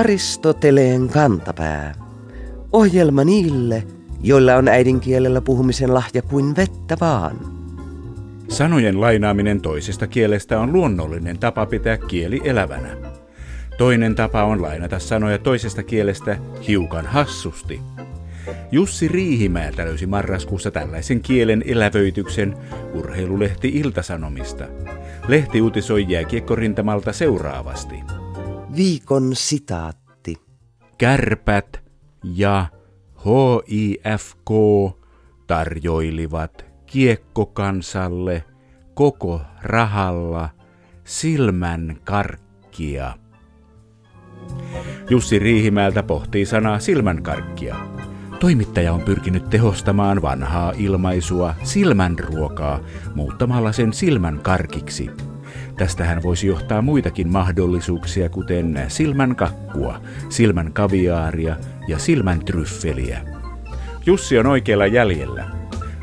Aristoteleen 0.00 1.08
kantapää. 1.08 1.94
Ohjelma 2.72 3.24
niille, 3.24 3.82
joilla 4.22 4.54
on 4.56 4.68
äidinkielellä 4.68 5.40
puhumisen 5.40 5.94
lahja 5.94 6.22
kuin 6.22 6.56
vettä 6.56 6.96
vaan. 7.00 7.36
Sanojen 8.48 9.00
lainaaminen 9.00 9.60
toisesta 9.60 10.06
kielestä 10.06 10.60
on 10.60 10.72
luonnollinen 10.72 11.38
tapa 11.38 11.66
pitää 11.66 11.96
kieli 11.96 12.40
elävänä. 12.44 12.96
Toinen 13.78 14.14
tapa 14.14 14.44
on 14.44 14.62
lainata 14.62 14.98
sanoja 14.98 15.38
toisesta 15.38 15.82
kielestä 15.82 16.38
hiukan 16.68 17.06
hassusti. 17.06 17.80
Jussi 18.72 19.08
Riihimäeltä 19.08 19.84
löysi 19.84 20.06
marraskuussa 20.06 20.70
tällaisen 20.70 21.20
kielen 21.20 21.64
elävöityksen 21.66 22.56
urheilulehti 22.94 23.68
Iltasanomista. 23.68 24.64
Lehti 25.28 25.60
uutisoi 25.60 26.06
jääkiekkorintamalta 26.08 27.12
seuraavasti. 27.12 28.19
Viikon 28.76 29.30
sitaatti. 29.36 30.36
Kärpät 30.98 31.82
ja 32.24 32.66
HIFK 33.24 34.50
tarjoilivat 35.46 36.64
kiekkokansalle 36.86 38.44
koko 38.94 39.40
rahalla 39.62 40.48
silmän 41.04 41.96
karkkia. 42.04 43.14
Jussi 45.10 45.38
Riihimäeltä 45.38 46.02
pohtii 46.02 46.46
sanaa 46.46 46.78
silmänkarkkia. 46.78 47.76
Toimittaja 48.40 48.92
on 48.92 49.00
pyrkinyt 49.00 49.50
tehostamaan 49.50 50.22
vanhaa 50.22 50.72
ilmaisua 50.76 51.54
silmänruokaa 51.62 52.80
muuttamalla 53.14 53.72
sen 53.72 53.92
silmän 53.92 54.40
karkiksi. 54.42 55.10
Tästähän 55.80 56.22
voisi 56.22 56.46
johtaa 56.46 56.82
muitakin 56.82 57.28
mahdollisuuksia, 57.28 58.28
kuten 58.28 58.84
silmän 58.88 59.36
kakkua, 59.36 60.00
silmän 60.28 60.72
kaviaaria 60.72 61.56
ja 61.88 61.98
silmän 61.98 62.44
tryffeliä. 62.44 63.20
Jussi 64.06 64.38
on 64.38 64.46
oikealla 64.46 64.86
jäljellä. 64.86 65.44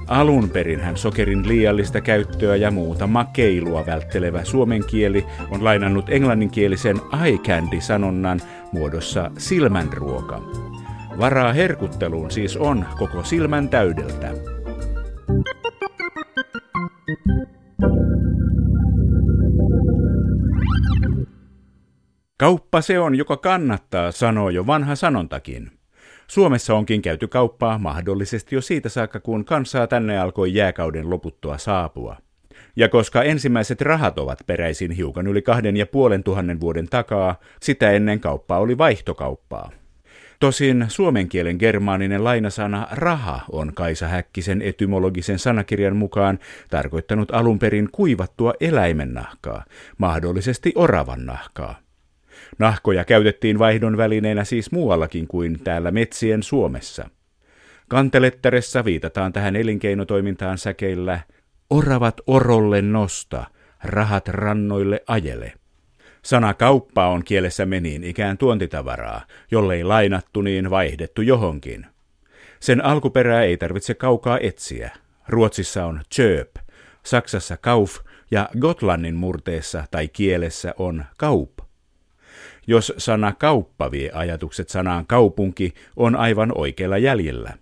Alun 0.07 0.49
perin 0.49 0.79
hän 0.79 0.97
sokerin 0.97 1.47
liiallista 1.47 2.01
käyttöä 2.01 2.55
ja 2.55 2.71
muuta 2.71 3.07
makeilua 3.07 3.85
välttelevä 3.85 4.43
suomen 4.43 4.83
kieli 4.85 5.25
on 5.51 5.63
lainannut 5.63 6.09
englanninkielisen 6.09 6.97
eye 7.23 7.37
candy-sanonnan 7.37 8.41
muodossa 8.71 9.31
silmänruoka. 9.37 10.41
Varaa 11.19 11.53
herkutteluun 11.53 12.31
siis 12.31 12.57
on 12.57 12.85
koko 12.99 13.23
silmän 13.23 13.69
täydeltä. 13.69 14.33
Kauppa 22.39 22.81
se 22.81 22.99
on, 22.99 23.15
joka 23.15 23.37
kannattaa, 23.37 24.11
sanoo 24.11 24.49
jo 24.49 24.67
vanha 24.67 24.95
sanontakin. 24.95 25.71
Suomessa 26.27 26.73
onkin 26.73 27.01
käyty 27.01 27.27
kauppaa 27.27 27.77
mahdollisesti 27.77 28.55
jo 28.55 28.61
siitä 28.61 28.89
saakka, 28.89 29.19
kun 29.19 29.45
kansaa 29.45 29.87
tänne 29.87 30.19
alkoi 30.19 30.53
jääkauden 30.53 31.09
loputtua 31.09 31.57
saapua. 31.57 32.17
Ja 32.75 32.89
koska 32.89 33.23
ensimmäiset 33.23 33.81
rahat 33.81 34.19
ovat 34.19 34.39
peräisin 34.47 34.91
hiukan 34.91 35.27
yli 35.27 35.41
kahden 35.41 35.77
ja 35.77 35.85
puolen 35.85 36.23
tuhannen 36.23 36.59
vuoden 36.59 36.87
takaa, 36.89 37.35
sitä 37.61 37.91
ennen 37.91 38.19
kauppaa 38.19 38.59
oli 38.59 38.77
vaihtokauppaa. 38.77 39.71
Tosin 40.39 40.85
suomen 40.87 41.29
kielen 41.29 41.57
germaaninen 41.59 42.23
lainasana 42.23 42.87
raha 42.91 43.41
on 43.51 43.73
Kaisa 43.73 44.07
Häkkisen 44.07 44.61
etymologisen 44.61 45.39
sanakirjan 45.39 45.95
mukaan 45.95 46.39
tarkoittanut 46.69 47.31
alun 47.31 47.59
perin 47.59 47.89
kuivattua 47.91 48.53
eläimen 48.59 49.13
nahkaa, 49.13 49.65
mahdollisesti 49.97 50.71
oravan 50.75 51.25
nahkaa. 51.25 51.86
Nahkoja 52.59 53.05
käytettiin 53.05 53.59
vaihdon 53.59 53.97
välineenä 53.97 54.43
siis 54.43 54.71
muuallakin 54.71 55.27
kuin 55.27 55.59
täällä 55.63 55.91
metsien 55.91 56.43
Suomessa. 56.43 57.09
Kantelettaressa 57.87 58.85
viitataan 58.85 59.33
tähän 59.33 59.55
elinkeinotoimintaan 59.55 60.57
säkeillä 60.57 61.19
oravat 61.69 62.21
orolle 62.27 62.81
nosta, 62.81 63.45
rahat 63.83 64.27
rannoille 64.27 65.03
ajele. 65.07 65.53
Sana 66.21 66.53
kauppa 66.53 67.07
on 67.07 67.23
kielessä 67.23 67.65
niin 67.65 68.03
ikään 68.03 68.37
tuontitavaraa, 68.37 69.21
jollei 69.51 69.83
lainattu 69.83 70.41
niin 70.41 70.69
vaihdettu 70.69 71.21
johonkin. 71.21 71.85
Sen 72.59 72.85
alkuperää 72.85 73.43
ei 73.43 73.57
tarvitse 73.57 73.93
kaukaa 73.93 74.39
etsiä. 74.41 74.91
Ruotsissa 75.27 75.85
on 75.85 76.01
köp, 76.15 76.55
Saksassa 77.03 77.57
kauf 77.57 77.97
ja 78.31 78.49
Gotlannin 78.59 79.15
murteessa 79.15 79.83
tai 79.91 80.07
kielessä 80.07 80.73
on 80.77 81.05
kaup. 81.17 81.66
Jos 82.67 82.93
sana 82.97 83.33
kauppa 83.33 83.91
vie 83.91 84.11
ajatukset 84.13 84.69
sanaan 84.69 85.05
kaupunki, 85.07 85.73
on 85.95 86.15
aivan 86.15 86.51
oikealla 86.55 86.97
jäljellä. 86.97 87.53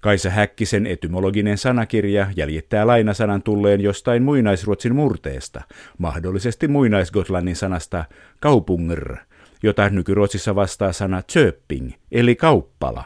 Kaisa 0.00 0.30
Häkkisen 0.30 0.86
etymologinen 0.86 1.58
sanakirja 1.58 2.26
jäljittää 2.36 2.86
lainasanan 2.86 3.42
tulleen 3.42 3.80
jostain 3.80 4.22
muinaisruotsin 4.22 4.94
murteesta, 4.94 5.60
mahdollisesti 5.98 6.68
muinaisgotlannin 6.68 7.56
sanasta 7.56 8.04
kaupungr, 8.40 9.16
jota 9.62 9.90
nykyruotsissa 9.90 10.54
vastaa 10.54 10.92
sana 10.92 11.22
köping, 11.32 11.92
eli 12.12 12.36
kauppala. 12.36 13.04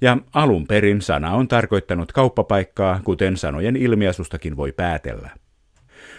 Ja 0.00 0.18
alun 0.34 0.66
perin 0.66 1.02
sana 1.02 1.34
on 1.34 1.48
tarkoittanut 1.48 2.12
kauppapaikkaa, 2.12 3.00
kuten 3.04 3.36
sanojen 3.36 3.76
ilmiasustakin 3.76 4.56
voi 4.56 4.72
päätellä. 4.72 5.30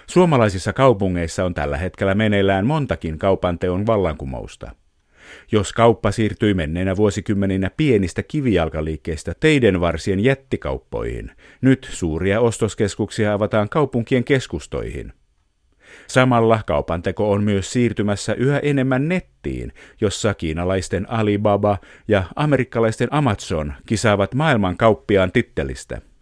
Suomalaisissa 0.08 0.74
kaupungeissa 0.74 1.46
on 1.46 1.53
tällä 1.53 1.78
hetkellä 1.78 2.16
meneillään 2.16 2.66
montakin 2.66 3.19
kaupanteon 3.19 3.86
vallankumousta. 3.86 4.75
Jos 5.52 5.74
kauppa 5.74 6.12
siirtyi 6.12 6.53
menneinä 6.53 6.96
vuosikymmeninä 6.96 7.72
pienistä 7.78 8.24
kivijalkaliikkeistä 8.24 9.34
teiden 9.40 9.81
varsien 9.81 10.19
jättikauppoihin, 10.19 11.31
nyt 11.62 11.88
suuria 11.92 12.42
ostoskeskuksia 12.42 13.34
avataan 13.34 13.69
kaupunkien 13.69 14.24
keskustoihin. 14.24 15.13
Samalla 16.08 16.59
kaupanteko 16.66 17.31
on 17.31 17.44
myös 17.44 17.72
siirtymässä 17.72 18.34
yhä 18.34 18.59
enemmän 18.59 19.09
nettiin, 19.09 19.74
jossa 20.02 20.34
kiinalaisten 20.34 21.12
Alibaba 21.12 21.78
ja 22.08 22.24
amerikkalaisten 22.36 23.08
Amazon 23.12 23.74
kisaavat 23.86 24.34
maailman 24.34 24.78
kauppiaan 24.78 25.31
tittelistä– 25.31 26.02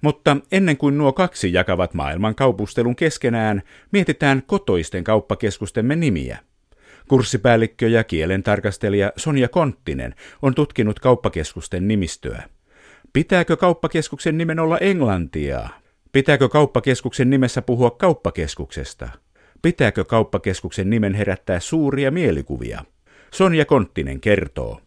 mutta 0.00 0.36
ennen 0.52 0.76
kuin 0.76 0.98
nuo 0.98 1.12
kaksi 1.12 1.52
jakavat 1.52 1.94
maailman 1.94 2.34
kaupustelun 2.34 2.96
keskenään, 2.96 3.62
mietitään 3.92 4.42
kotoisten 4.46 5.04
kauppakeskustemme 5.04 5.96
nimiä. 5.96 6.38
Kurssipäällikkö 7.08 7.88
ja 7.88 8.04
kielentarkastelija 8.04 9.12
Sonja 9.16 9.48
Konttinen 9.48 10.14
on 10.42 10.54
tutkinut 10.54 11.00
kauppakeskusten 11.00 11.88
nimistöä. 11.88 12.42
Pitääkö 13.12 13.56
kauppakeskuksen 13.56 14.38
nimen 14.38 14.58
olla 14.58 14.78
englantia? 14.78 15.68
Pitääkö 16.12 16.48
kauppakeskuksen 16.48 17.30
nimessä 17.30 17.62
puhua 17.62 17.90
kauppakeskuksesta? 17.90 19.08
Pitääkö 19.62 20.04
kauppakeskuksen 20.04 20.90
nimen 20.90 21.14
herättää 21.14 21.60
suuria 21.60 22.10
mielikuvia? 22.10 22.84
Sonja 23.30 23.64
Konttinen 23.64 24.20
kertoo. 24.20 24.80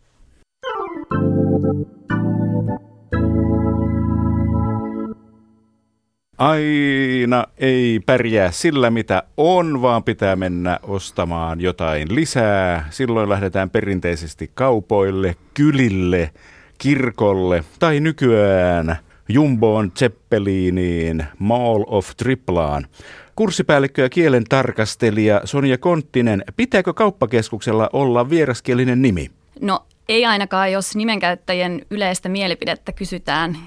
Aina 6.39 7.45
ei 7.57 7.99
pärjää 8.05 8.51
sillä, 8.51 8.89
mitä 8.89 9.23
on, 9.37 9.81
vaan 9.81 10.03
pitää 10.03 10.35
mennä 10.35 10.79
ostamaan 10.83 11.61
jotain 11.61 12.15
lisää. 12.15 12.87
Silloin 12.89 13.29
lähdetään 13.29 13.69
perinteisesti 13.69 14.51
kaupoille, 14.53 15.35
kylille, 15.53 16.31
kirkolle 16.77 17.63
tai 17.79 17.99
nykyään 17.99 18.97
Jumboon, 19.29 19.91
Zeppeliniin, 19.99 21.25
Mall 21.39 21.83
of 21.87 22.09
Triplaan. 22.17 22.87
Kurssipäällikkö 23.35 24.01
ja 24.01 24.09
kielen 24.09 24.43
tarkastelija 24.43 25.41
Sonja 25.43 25.77
Konttinen, 25.77 26.43
pitääkö 26.57 26.93
kauppakeskuksella 26.93 27.89
olla 27.93 28.29
vieraskielinen 28.29 29.01
nimi? 29.01 29.31
No 29.61 29.85
ei 30.09 30.25
ainakaan, 30.25 30.71
jos 30.71 30.95
nimenkäyttäjien 30.95 31.81
yleistä 31.89 32.29
mielipidettä 32.29 32.91
kysytään, 32.91 33.57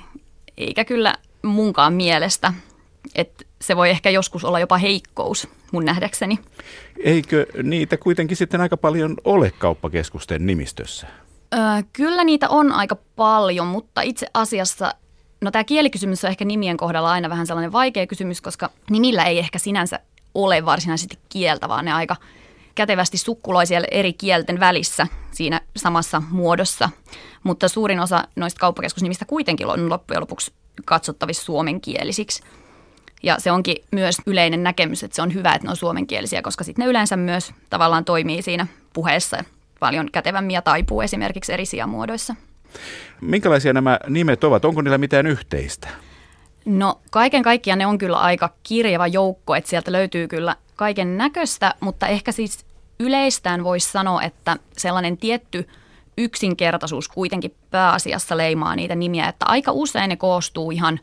eikä 0.56 0.84
kyllä 0.84 1.14
munkaan 1.42 1.92
mielestä. 1.92 2.52
Että 3.14 3.44
se 3.60 3.76
voi 3.76 3.90
ehkä 3.90 4.10
joskus 4.10 4.44
olla 4.44 4.60
jopa 4.60 4.78
heikkous 4.78 5.48
mun 5.72 5.84
nähdäkseni. 5.84 6.38
Eikö 7.04 7.46
niitä 7.62 7.96
kuitenkin 7.96 8.36
sitten 8.36 8.60
aika 8.60 8.76
paljon 8.76 9.16
ole 9.24 9.52
kauppakeskusten 9.58 10.46
nimistössä? 10.46 11.06
Öö, 11.54 11.60
kyllä 11.92 12.24
niitä 12.24 12.48
on 12.48 12.72
aika 12.72 12.96
paljon, 13.16 13.66
mutta 13.66 14.00
itse 14.00 14.26
asiassa 14.34 14.94
No 15.42 15.50
tämä 15.50 15.64
kielikysymys 15.64 16.24
on 16.24 16.30
ehkä 16.30 16.44
nimien 16.44 16.76
kohdalla 16.76 17.12
aina 17.12 17.28
vähän 17.28 17.46
sellainen 17.46 17.72
vaikea 17.72 18.06
kysymys, 18.06 18.40
koska 18.40 18.70
nimillä 18.90 19.24
ei 19.24 19.38
ehkä 19.38 19.58
sinänsä 19.58 20.00
ole 20.34 20.64
varsinaisesti 20.64 21.18
kieltä, 21.28 21.68
vaan 21.68 21.84
ne 21.84 21.92
aika 21.92 22.16
kätevästi 22.74 23.18
sukkuloi 23.18 23.66
siellä 23.66 23.88
eri 23.90 24.12
kielten 24.12 24.60
välissä 24.60 25.06
siinä 25.30 25.60
samassa 25.76 26.22
muodossa. 26.30 26.90
Mutta 27.42 27.68
suurin 27.68 28.00
osa 28.00 28.24
noista 28.36 28.60
kauppakeskusnimistä 28.60 29.24
kuitenkin 29.24 29.66
on 29.66 29.90
loppujen 29.90 30.20
lopuksi 30.20 30.52
katsottavissa 30.84 31.44
suomenkielisiksi. 31.44 32.42
Ja 33.22 33.38
se 33.38 33.52
onkin 33.52 33.76
myös 33.90 34.16
yleinen 34.26 34.62
näkemys, 34.62 35.02
että 35.02 35.16
se 35.16 35.22
on 35.22 35.34
hyvä, 35.34 35.54
että 35.54 35.66
ne 35.66 35.70
on 35.70 35.76
suomenkielisiä, 35.76 36.42
koska 36.42 36.64
sitten 36.64 36.84
ne 36.84 36.90
yleensä 36.90 37.16
myös 37.16 37.52
tavallaan 37.70 38.04
toimii 38.04 38.42
siinä 38.42 38.66
puheessa 38.92 39.44
paljon 39.80 40.10
kätevämmin 40.12 40.62
taipuu 40.64 41.00
esimerkiksi 41.00 41.52
eri 41.52 41.66
sijamuodoissa. 41.66 42.34
Minkälaisia 43.20 43.72
nämä 43.72 43.98
nimet 44.08 44.44
ovat? 44.44 44.64
Onko 44.64 44.82
niillä 44.82 44.98
mitään 44.98 45.26
yhteistä? 45.26 45.88
No 46.64 47.00
kaiken 47.10 47.42
kaikkiaan 47.42 47.78
ne 47.78 47.86
on 47.86 47.98
kyllä 47.98 48.18
aika 48.18 48.50
kirjava 48.62 49.06
joukko, 49.06 49.54
että 49.54 49.70
sieltä 49.70 49.92
löytyy 49.92 50.28
kyllä 50.28 50.56
kaiken 50.76 51.18
näköistä, 51.18 51.74
mutta 51.80 52.06
ehkä 52.06 52.32
siis 52.32 52.64
yleistään 53.00 53.64
voisi 53.64 53.90
sanoa, 53.90 54.22
että 54.22 54.56
sellainen 54.78 55.16
tietty 55.16 55.68
yksinkertaisuus 56.18 57.08
kuitenkin 57.08 57.54
pääasiassa 57.70 58.36
leimaa 58.36 58.76
niitä 58.76 58.94
nimiä, 58.94 59.28
että 59.28 59.46
aika 59.48 59.72
usein 59.72 60.08
ne 60.08 60.16
koostuu 60.16 60.70
ihan 60.70 61.00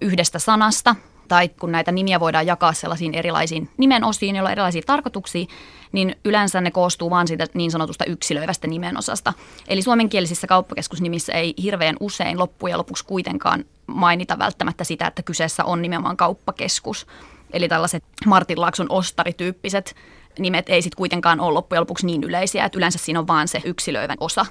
yhdestä 0.00 0.38
sanasta, 0.38 0.96
tai 1.28 1.48
kun 1.48 1.72
näitä 1.72 1.92
nimiä 1.92 2.20
voidaan 2.20 2.46
jakaa 2.46 2.72
sellaisiin 2.72 3.14
erilaisiin 3.14 3.70
nimenosiin, 3.76 4.36
joilla 4.36 4.48
on 4.48 4.52
erilaisia 4.52 4.82
tarkoituksia, 4.86 5.46
niin 5.92 6.16
yleensä 6.24 6.60
ne 6.60 6.70
koostuu 6.70 7.10
vain 7.10 7.28
siitä 7.28 7.46
niin 7.54 7.70
sanotusta 7.70 8.04
yksilöivästä 8.04 8.66
nimenosasta. 8.66 9.32
Eli 9.68 9.82
suomenkielisissä 9.82 10.46
kauppakeskusnimissä 10.46 11.32
ei 11.32 11.54
hirveän 11.62 11.96
usein 12.00 12.38
loppujen 12.38 12.78
lopuksi 12.78 13.04
kuitenkaan 13.04 13.64
mainita 13.86 14.38
välttämättä 14.38 14.84
sitä, 14.84 15.06
että 15.06 15.22
kyseessä 15.22 15.64
on 15.64 15.82
nimenomaan 15.82 16.16
kauppakeskus. 16.16 17.06
Eli 17.52 17.68
tällaiset 17.68 18.04
Martin 18.26 18.60
Laakson 18.60 18.86
ostarityyppiset 18.88 19.94
nimet 20.38 20.68
ei 20.68 20.82
sitten 20.82 20.96
kuitenkaan 20.96 21.40
ole 21.40 21.52
loppujen 21.52 21.80
lopuksi 21.80 22.06
niin 22.06 22.24
yleisiä, 22.24 22.64
että 22.64 22.78
yleensä 22.78 22.98
siinä 22.98 23.20
on 23.20 23.26
vain 23.26 23.48
se 23.48 23.62
yksilöivä 23.64 24.14
osa. 24.20 24.46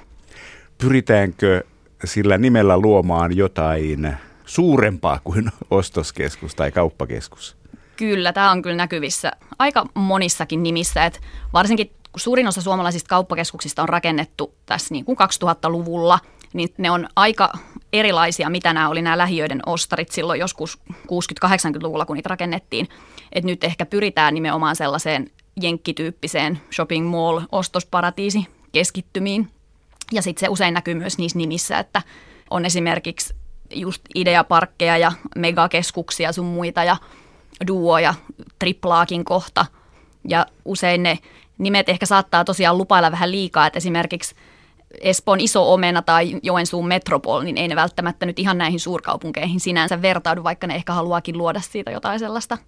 Pyritäänkö 0.78 1.64
sillä 2.04 2.38
nimellä 2.38 2.78
luomaan 2.78 3.36
jotain 3.36 4.16
suurempaa 4.44 5.20
kuin 5.24 5.50
ostoskeskus 5.70 6.54
tai 6.54 6.72
kauppakeskus? 6.72 7.56
Kyllä, 7.96 8.32
tämä 8.32 8.50
on 8.50 8.62
kyllä 8.62 8.76
näkyvissä 8.76 9.32
aika 9.58 9.86
monissakin 9.94 10.62
nimissä, 10.62 11.04
että 11.04 11.20
varsinkin 11.52 11.86
kun 11.86 12.20
suurin 12.20 12.48
osa 12.48 12.62
suomalaisista 12.62 13.08
kauppakeskuksista 13.08 13.82
on 13.82 13.88
rakennettu 13.88 14.54
tässä 14.66 14.94
niin 14.94 15.04
kuin 15.04 15.18
2000-luvulla, 15.18 16.18
niin 16.52 16.68
ne 16.78 16.90
on 16.90 17.08
aika 17.16 17.52
erilaisia, 17.92 18.50
mitä 18.50 18.72
nämä 18.72 18.88
oli 18.88 19.02
nämä 19.02 19.18
lähiöiden 19.18 19.60
ostarit 19.66 20.12
silloin 20.12 20.40
joskus 20.40 20.78
60-80-luvulla, 20.92 22.06
kun 22.06 22.16
niitä 22.16 22.28
rakennettiin. 22.28 22.88
Et 23.32 23.44
nyt 23.44 23.64
ehkä 23.64 23.86
pyritään 23.86 24.34
nimenomaan 24.34 24.76
sellaiseen 24.76 25.30
jenkkityyppiseen 25.60 26.60
shopping 26.74 27.10
mall 27.10 27.40
ostosparatiisi 27.52 28.46
keskittymiin. 28.72 29.50
Ja 30.12 30.22
sitten 30.22 30.40
se 30.40 30.48
usein 30.48 30.74
näkyy 30.74 30.94
myös 30.94 31.18
niissä 31.18 31.38
nimissä, 31.38 31.78
että 31.78 32.02
on 32.50 32.64
esimerkiksi 32.64 33.34
just 33.74 34.02
ideaparkkeja 34.14 34.98
ja 34.98 35.12
megakeskuksia 35.36 36.32
sun 36.32 36.46
muita 36.46 36.84
ja 36.84 36.96
duo 37.66 37.98
ja 37.98 38.14
triplaakin 38.58 39.24
kohta. 39.24 39.66
Ja 40.28 40.46
usein 40.64 41.02
ne 41.02 41.18
nimet 41.58 41.88
ehkä 41.88 42.06
saattaa 42.06 42.44
tosiaan 42.44 42.78
lupailla 42.78 43.12
vähän 43.12 43.30
liikaa, 43.30 43.66
että 43.66 43.76
esimerkiksi 43.76 44.34
Espoon 45.00 45.40
iso 45.40 45.72
omena 45.72 46.02
tai 46.02 46.40
Joensuun 46.42 46.88
metropol, 46.88 47.42
niin 47.42 47.56
ei 47.56 47.68
ne 47.68 47.76
välttämättä 47.76 48.26
nyt 48.26 48.38
ihan 48.38 48.58
näihin 48.58 48.80
suurkaupunkeihin 48.80 49.60
sinänsä 49.60 50.02
vertaudu, 50.02 50.44
vaikka 50.44 50.66
ne 50.66 50.74
ehkä 50.74 50.92
haluaakin 50.92 51.38
luoda 51.38 51.60
siitä 51.60 51.90
jotain 51.90 52.18
sellaista 52.18 52.58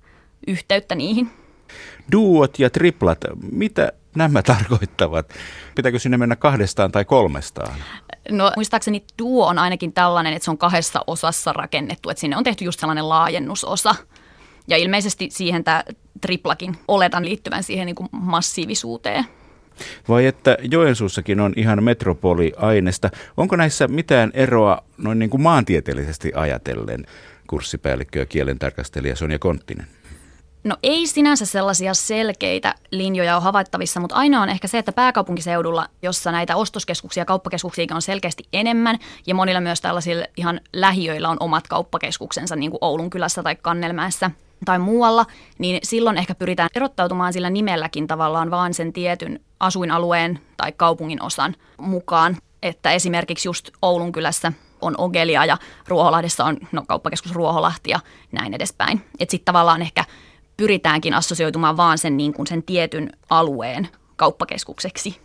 yhteyttä 0.46 0.94
niihin. 0.94 1.30
Duot 2.12 2.58
ja 2.58 2.70
triplat, 2.70 3.18
mitä 3.52 3.92
nämä 4.14 4.42
tarkoittavat? 4.52 5.32
Pitääkö 5.74 5.98
sinne 5.98 6.16
mennä 6.16 6.36
kahdestaan 6.36 6.92
tai 6.92 7.04
kolmestaan? 7.04 7.74
No 8.30 8.52
muistaakseni 8.56 9.04
duo 9.18 9.46
on 9.46 9.58
ainakin 9.58 9.92
tällainen, 9.92 10.32
että 10.32 10.44
se 10.44 10.50
on 10.50 10.58
kahdessa 10.58 11.00
osassa 11.06 11.52
rakennettu, 11.52 12.10
että 12.10 12.20
sinne 12.20 12.36
on 12.36 12.44
tehty 12.44 12.64
just 12.64 12.80
sellainen 12.80 13.08
laajennusosa. 13.08 13.94
Ja 14.68 14.76
ilmeisesti 14.76 15.28
siihen 15.30 15.64
tämä 15.64 15.84
triplakin 16.20 16.76
oletan 16.88 17.24
liittyvän 17.24 17.62
siihen 17.62 17.86
niin 17.86 17.96
kuin 17.96 18.08
massiivisuuteen. 18.12 19.24
Vai 20.08 20.26
että 20.26 20.56
Joensuussakin 20.70 21.40
on 21.40 21.52
ihan 21.56 21.84
metropoliainesta. 21.84 23.10
Onko 23.36 23.56
näissä 23.56 23.88
mitään 23.88 24.30
eroa 24.34 24.82
noin 24.98 25.18
niin 25.18 25.30
kuin 25.30 25.40
maantieteellisesti 25.40 26.32
ajatellen, 26.34 27.06
kurssipäällikkö 27.46 28.18
ja 28.18 28.26
kielentarkastelija 28.26 29.16
Sonja 29.16 29.38
Konttinen? 29.38 29.86
No 30.64 30.76
ei 30.82 31.06
sinänsä 31.06 31.46
sellaisia 31.46 31.94
selkeitä 31.94 32.74
linjoja 32.90 33.34
ole 33.34 33.42
havaittavissa, 33.42 34.00
mutta 34.00 34.16
ainoa 34.16 34.42
on 34.42 34.48
ehkä 34.48 34.68
se, 34.68 34.78
että 34.78 34.92
pääkaupunkiseudulla, 34.92 35.88
jossa 36.02 36.32
näitä 36.32 36.56
ostoskeskuksia 36.56 37.20
ja 37.20 37.24
kauppakeskuksia 37.24 37.86
on 37.94 38.02
selkeästi 38.02 38.44
enemmän, 38.52 38.98
ja 39.26 39.34
monilla 39.34 39.60
myös 39.60 39.80
tällaisilla 39.80 40.24
ihan 40.36 40.60
lähiöillä 40.72 41.28
on 41.28 41.36
omat 41.40 41.68
kauppakeskuksensa, 41.68 42.56
niin 42.56 42.70
kuin 42.70 42.78
Oulun 42.80 43.10
kylässä 43.10 43.42
tai 43.42 43.56
Kannelmäessä 43.56 44.30
tai 44.64 44.78
muualla, 44.78 45.26
niin 45.58 45.80
silloin 45.82 46.18
ehkä 46.18 46.34
pyritään 46.34 46.70
erottautumaan 46.74 47.32
sillä 47.32 47.50
nimelläkin 47.50 48.06
tavallaan 48.06 48.50
vaan 48.50 48.74
sen 48.74 48.92
tietyn 48.92 49.40
asuinalueen 49.60 50.40
tai 50.56 50.72
kaupungin 50.72 51.22
osan 51.22 51.54
mukaan. 51.78 52.36
Että 52.62 52.92
esimerkiksi 52.92 53.48
just 53.48 53.70
Oulun 53.82 54.12
kylässä 54.12 54.52
on 54.80 54.94
Ogelia 54.98 55.44
ja 55.44 55.56
Ruoholahdessa 55.88 56.44
on 56.44 56.56
no, 56.72 56.82
kauppakeskus 56.88 57.32
Ruoholahti 57.32 57.90
ja 57.90 58.00
näin 58.32 58.54
edespäin. 58.54 59.04
Että 59.20 59.30
sitten 59.30 59.44
tavallaan 59.44 59.82
ehkä 59.82 60.04
pyritäänkin 60.58 61.14
assosioitumaan 61.14 61.76
vaan 61.76 61.98
sen, 61.98 62.16
niin 62.16 62.32
kuin 62.32 62.46
sen 62.46 62.62
tietyn 62.62 63.10
alueen 63.30 63.88
kauppakeskukseksi. 64.16 65.16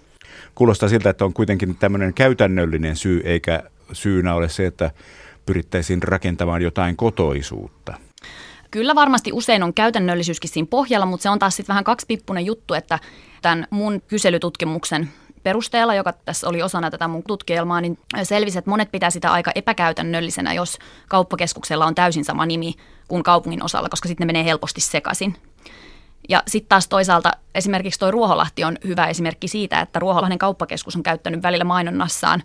Kuulostaa 0.56 0.90
siltä, 0.90 1.10
että 1.10 1.26
on 1.26 1.34
kuitenkin 1.34 1.76
tämmöinen 1.76 2.14
käytännöllinen 2.14 2.96
syy, 2.96 3.22
eikä 3.26 3.64
syynä 3.94 4.36
ole 4.36 4.50
se, 4.50 4.66
että 4.66 4.92
pyrittäisiin 5.46 6.04
rakentamaan 6.04 6.62
jotain 6.62 6.96
kotoisuutta. 6.96 7.94
Kyllä 8.72 8.96
varmasti 8.96 9.34
usein 9.34 9.64
on 9.64 9.74
käytännöllisyyskin 9.74 10.50
siinä 10.50 10.68
pohjalla, 10.70 11.06
mutta 11.06 11.24
se 11.24 11.30
on 11.30 11.40
taas 11.40 11.56
sitten 11.56 11.74
vähän 11.74 11.84
kaksipippunen 11.84 12.46
juttu, 12.46 12.74
että 12.74 13.00
tämän 13.42 13.68
mun 13.70 14.02
kyselytutkimuksen 14.08 15.10
perusteella, 15.44 15.96
joka 15.96 16.14
tässä 16.14 16.50
oli 16.50 16.62
osana 16.62 16.92
tätä 16.92 17.08
mun 17.08 17.24
tutkielmaa, 17.28 17.82
niin 17.82 18.00
selvisi, 18.24 18.58
että 18.58 18.70
monet 18.70 18.92
pitää 18.92 19.10
sitä 19.10 19.32
aika 19.32 19.52
epäkäytännöllisenä, 19.56 20.54
jos 20.54 20.80
kauppakeskuksella 21.10 21.86
on 21.86 21.96
täysin 21.96 22.26
sama 22.26 22.46
nimi 22.46 22.74
kuin 23.08 23.24
kaupungin 23.24 23.64
osalla, 23.64 23.90
koska 23.90 24.08
sitten 24.08 24.28
ne 24.28 24.34
menee 24.34 24.46
helposti 24.46 24.82
sekaisin. 24.82 25.36
Ja 26.30 26.44
sitten 26.48 26.70
taas 26.70 26.88
toisaalta 26.88 27.32
esimerkiksi 27.56 28.00
tuo 28.00 28.12
Ruoholahti 28.12 28.64
on 28.64 28.78
hyvä 28.88 29.08
esimerkki 29.08 29.48
siitä, 29.48 29.80
että 29.80 30.00
Ruoholahden 30.00 30.38
kauppakeskus 30.38 30.96
on 30.96 31.04
käyttänyt 31.04 31.44
välillä 31.44 31.64
mainonnassaan, 31.64 32.44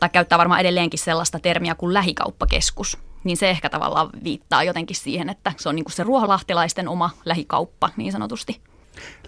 tai 0.00 0.08
käyttää 0.08 0.38
varmaan 0.38 0.60
edelleenkin 0.60 0.98
sellaista 0.98 1.38
termiä 1.38 1.74
kuin 1.74 1.94
lähikauppakeskus. 1.94 2.98
Niin 3.24 3.36
se 3.36 3.50
ehkä 3.50 3.70
tavallaan 3.70 4.10
viittaa 4.24 4.64
jotenkin 4.64 4.96
siihen, 4.96 5.28
että 5.28 5.52
se 5.56 5.68
on 5.68 5.74
niin 5.74 5.84
kuin 5.84 5.92
se 5.92 6.02
ruoholahtilaisten 6.02 6.88
oma 6.88 7.10
lähikauppa 7.24 7.90
niin 7.96 8.12
sanotusti. 8.12 8.60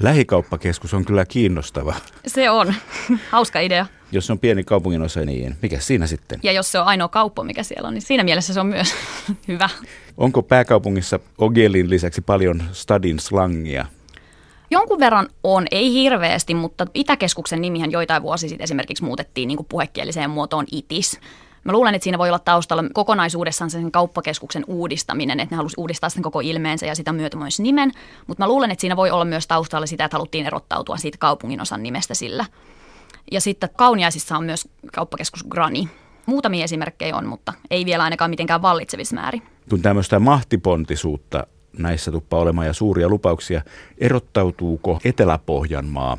Lähikauppakeskus 0.00 0.94
on 0.94 1.04
kyllä 1.04 1.26
kiinnostava. 1.26 1.94
Se 2.26 2.50
on. 2.50 2.74
Hauska 3.30 3.60
idea. 3.60 3.86
Jos 4.12 4.26
se 4.26 4.32
on 4.32 4.38
pieni 4.38 4.64
kaupungin 4.64 5.02
osa, 5.02 5.20
niin 5.20 5.56
mikä 5.62 5.80
siinä 5.80 6.06
sitten? 6.06 6.40
Ja 6.42 6.52
jos 6.52 6.72
se 6.72 6.78
on 6.78 6.86
ainoa 6.86 7.08
kauppa, 7.08 7.44
mikä 7.44 7.62
siellä 7.62 7.88
on, 7.88 7.94
niin 7.94 8.02
siinä 8.02 8.24
mielessä 8.24 8.54
se 8.54 8.60
on 8.60 8.66
myös 8.66 8.94
hyvä. 9.48 9.68
Onko 10.16 10.42
pääkaupungissa 10.42 11.20
Ogelin 11.38 11.90
lisäksi 11.90 12.20
paljon 12.20 12.62
stadin 12.72 13.18
slangia? 13.18 13.86
Jonkun 14.70 15.00
verran 15.00 15.28
on, 15.44 15.66
ei 15.70 15.92
hirveästi, 15.92 16.54
mutta 16.54 16.86
Itäkeskuksen 16.94 17.60
nimihän 17.60 17.90
joitain 17.90 18.22
vuosia 18.22 18.48
sitten 18.48 18.64
esimerkiksi 18.64 19.04
muutettiin 19.04 19.48
niin 19.48 19.56
kuin 19.56 19.66
puhekieliseen 19.70 20.30
muotoon 20.30 20.66
ITIS. 20.72 21.20
Mä 21.64 21.72
luulen, 21.72 21.94
että 21.94 22.04
siinä 22.04 22.18
voi 22.18 22.28
olla 22.28 22.38
taustalla 22.38 22.84
kokonaisuudessaan 22.92 23.70
sen 23.70 23.92
kauppakeskuksen 23.92 24.64
uudistaminen, 24.66 25.40
että 25.40 25.52
ne 25.52 25.56
halusivat 25.56 25.78
uudistaa 25.78 26.10
sen 26.10 26.22
koko 26.22 26.40
ilmeensä 26.40 26.86
ja 26.86 26.94
sitä 26.94 27.12
myötä 27.12 27.36
myös 27.36 27.60
nimen, 27.60 27.92
mutta 28.26 28.42
mä 28.42 28.48
luulen, 28.48 28.70
että 28.70 28.80
siinä 28.80 28.96
voi 28.96 29.10
olla 29.10 29.24
myös 29.24 29.46
taustalla 29.46 29.86
sitä, 29.86 30.04
että 30.04 30.16
haluttiin 30.16 30.46
erottautua 30.46 30.96
siitä 30.96 31.18
kaupungin 31.18 31.60
osan 31.60 31.82
nimestä 31.82 32.14
sillä. 32.14 32.44
Ja 33.32 33.40
sitten 33.40 33.70
Kauniaisissa 33.76 34.36
on 34.36 34.44
myös 34.44 34.68
kauppakeskus 34.92 35.44
Grani. 35.44 35.88
Muutamia 36.26 36.64
esimerkkejä 36.64 37.16
on, 37.16 37.26
mutta 37.26 37.52
ei 37.70 37.84
vielä 37.84 38.04
ainakaan 38.04 38.30
mitenkään 38.30 38.62
vallitsevissa 38.62 39.14
määrin. 39.14 39.42
Kun 39.70 39.82
tämmöistä 39.82 40.18
mahtipontisuutta 40.18 41.46
näissä 41.78 42.10
tuppaa 42.10 42.40
olemaan 42.40 42.66
ja 42.66 42.72
suuria 42.72 43.08
lupauksia, 43.08 43.62
erottautuuko 43.98 45.00
Etelä-Pohjanmaa 45.04 46.18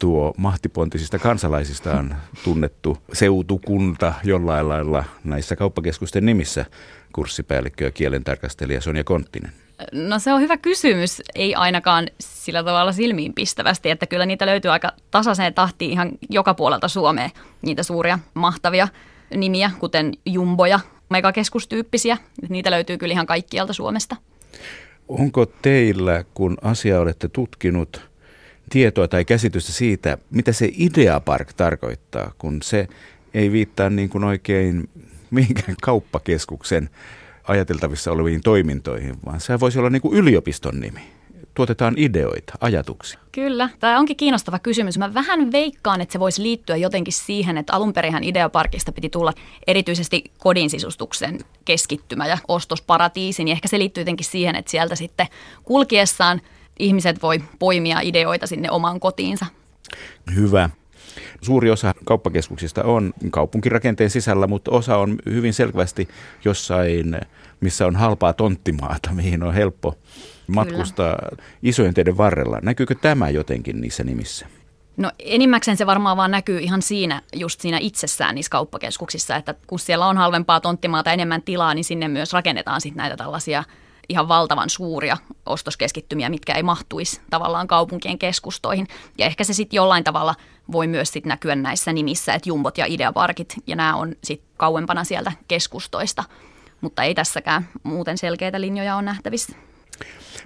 tuo 0.00 0.34
mahtipontisista 0.36 1.18
kansalaisistaan 1.18 2.16
tunnettu 2.44 2.98
seutukunta 3.12 4.14
jollain 4.24 4.68
lailla 4.68 5.04
näissä 5.24 5.56
kauppakeskusten 5.56 6.26
nimissä 6.26 6.66
kurssipäällikkö 7.12 7.84
ja 7.84 7.90
kielentarkastelija 7.90 8.80
Sonja 8.80 9.04
Konttinen? 9.04 9.52
No 9.92 10.18
se 10.18 10.32
on 10.32 10.40
hyvä 10.40 10.56
kysymys, 10.56 11.22
ei 11.34 11.54
ainakaan 11.54 12.08
sillä 12.20 12.64
tavalla 12.64 12.92
silmiin 12.92 13.34
pistävästi, 13.34 13.90
että 13.90 14.06
kyllä 14.06 14.26
niitä 14.26 14.46
löytyy 14.46 14.70
aika 14.70 14.92
tasaiseen 15.10 15.54
tahtiin 15.54 15.90
ihan 15.90 16.10
joka 16.30 16.54
puolelta 16.54 16.88
Suomea, 16.88 17.30
niitä 17.62 17.82
suuria 17.82 18.18
mahtavia 18.34 18.88
nimiä, 19.36 19.70
kuten 19.78 20.12
jumboja, 20.26 20.80
megakeskustyyppisiä, 21.08 22.18
niitä 22.48 22.70
löytyy 22.70 22.98
kyllä 22.98 23.12
ihan 23.12 23.26
kaikkialta 23.26 23.72
Suomesta. 23.72 24.16
Onko 25.08 25.46
teillä, 25.46 26.24
kun 26.34 26.56
asia 26.62 27.00
olette 27.00 27.28
tutkinut, 27.28 28.05
tietoa 28.70 29.08
tai 29.08 29.24
käsitystä 29.24 29.72
siitä, 29.72 30.18
mitä 30.30 30.52
se 30.52 30.70
ideapark 30.78 31.52
tarkoittaa, 31.52 32.32
kun 32.38 32.62
se 32.62 32.88
ei 33.34 33.52
viittaa 33.52 33.90
niin 33.90 34.08
kuin 34.08 34.24
oikein 34.24 34.88
mihinkään 35.30 35.76
kauppakeskuksen 35.82 36.90
ajateltavissa 37.48 38.12
oleviin 38.12 38.40
toimintoihin, 38.40 39.16
vaan 39.26 39.40
se 39.40 39.60
voisi 39.60 39.78
olla 39.78 39.90
niin 39.90 40.02
kuin 40.02 40.18
yliopiston 40.18 40.80
nimi. 40.80 41.00
tuotetaan 41.54 41.94
ideoita, 41.96 42.52
ajatuksia? 42.60 43.20
Kyllä, 43.32 43.68
tämä 43.80 43.98
onkin 43.98 44.16
kiinnostava 44.16 44.58
kysymys. 44.58 44.98
Mä 44.98 45.14
vähän 45.14 45.52
veikkaan, 45.52 46.00
että 46.00 46.12
se 46.12 46.20
voisi 46.20 46.42
liittyä 46.42 46.76
jotenkin 46.76 47.12
siihen, 47.12 47.58
että 47.58 47.72
alun 47.72 47.92
perinhän 47.92 48.24
Ideaparkista 48.24 48.92
piti 48.92 49.08
tulla 49.08 49.32
erityisesti 49.66 50.24
kodin 50.38 50.70
sisustuksen 50.70 51.38
keskittymä 51.64 52.26
ja 52.26 52.38
ostosparatiisi, 52.48 53.44
niin 53.44 53.52
ehkä 53.52 53.68
se 53.68 53.78
liittyy 53.78 54.00
jotenkin 54.00 54.26
siihen, 54.26 54.56
että 54.56 54.70
sieltä 54.70 54.94
sitten 54.94 55.26
kulkiessaan 55.62 56.40
ihmiset 56.78 57.22
voi 57.22 57.40
poimia 57.58 58.00
ideoita 58.02 58.46
sinne 58.46 58.70
omaan 58.70 59.00
kotiinsa. 59.00 59.46
Hyvä. 60.34 60.70
Suuri 61.42 61.70
osa 61.70 61.94
kauppakeskuksista 62.04 62.84
on 62.84 63.12
kaupunkirakenteen 63.30 64.10
sisällä, 64.10 64.46
mutta 64.46 64.70
osa 64.70 64.96
on 64.96 65.16
hyvin 65.26 65.54
selvästi 65.54 66.08
jossain, 66.44 67.20
missä 67.60 67.86
on 67.86 67.96
halpaa 67.96 68.32
tonttimaata, 68.32 69.12
mihin 69.12 69.42
on 69.42 69.54
helppo 69.54 69.98
matkustaa 70.46 71.16
Kyllä. 71.16 71.42
isojen 71.62 71.94
teiden 71.94 72.16
varrella. 72.16 72.58
Näkyykö 72.62 72.94
tämä 72.94 73.30
jotenkin 73.30 73.80
niissä 73.80 74.04
nimissä? 74.04 74.46
No 74.96 75.10
enimmäkseen 75.18 75.76
se 75.76 75.86
varmaan 75.86 76.16
vaan 76.16 76.30
näkyy 76.30 76.58
ihan 76.58 76.82
siinä, 76.82 77.22
just 77.36 77.60
siinä 77.60 77.78
itsessään 77.80 78.34
niissä 78.34 78.50
kauppakeskuksissa, 78.50 79.36
että 79.36 79.54
kun 79.66 79.78
siellä 79.78 80.06
on 80.06 80.16
halvempaa 80.16 80.60
tonttimaata 80.60 81.12
enemmän 81.12 81.42
tilaa, 81.42 81.74
niin 81.74 81.84
sinne 81.84 82.08
myös 82.08 82.32
rakennetaan 82.32 82.80
sitten 82.80 82.96
näitä 82.96 83.16
tällaisia 83.16 83.64
ihan 84.08 84.28
valtavan 84.28 84.70
suuria 84.70 85.16
ostoskeskittymiä, 85.46 86.28
mitkä 86.28 86.54
ei 86.54 86.62
mahtuisi 86.62 87.20
tavallaan 87.30 87.66
kaupunkien 87.66 88.18
keskustoihin. 88.18 88.88
Ja 89.18 89.26
ehkä 89.26 89.44
se 89.44 89.52
sitten 89.52 89.76
jollain 89.76 90.04
tavalla 90.04 90.34
voi 90.72 90.86
myös 90.86 91.12
sit 91.12 91.26
näkyä 91.26 91.56
näissä 91.56 91.92
nimissä, 91.92 92.34
että 92.34 92.48
jumbot 92.48 92.78
ja 92.78 92.86
ideaparkit, 92.88 93.54
ja 93.66 93.76
nämä 93.76 93.96
on 93.96 94.14
sitten 94.24 94.48
kauempana 94.56 95.04
sieltä 95.04 95.32
keskustoista. 95.48 96.24
Mutta 96.80 97.02
ei 97.02 97.14
tässäkään 97.14 97.68
muuten 97.82 98.18
selkeitä 98.18 98.60
linjoja 98.60 98.96
on 98.96 99.04
nähtävissä. 99.04 99.56